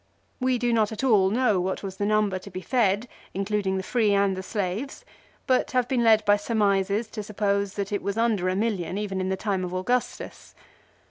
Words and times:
"We 0.39 0.57
do 0.57 0.73
not 0.73 0.91
at 0.91 1.03
all 1.03 1.29
know 1.29 1.61
what 1.61 1.83
was 1.83 1.97
the 1.97 2.07
number 2.07 2.39
to 2.39 2.49
be 2.49 2.61
fed, 2.61 3.07
including 3.35 3.77
the 3.77 3.83
free 3.83 4.15
and 4.15 4.35
the 4.35 4.41
slaves, 4.41 5.05
but 5.45 5.69
have 5.73 5.87
been 5.87 6.03
led 6.03 6.25
by 6.25 6.37
surmises 6.37 7.05
to 7.09 7.21
suppose 7.21 7.73
that 7.75 7.91
it 7.91 8.01
was 8.01 8.17
under 8.17 8.49
a 8.49 8.55
million 8.55 8.97
even 8.97 9.21
in 9.21 9.29
the 9.29 9.37
time 9.37 9.63
of 9.63 9.75
Augustus. 9.75 10.55